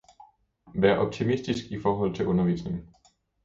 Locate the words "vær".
0.75-0.97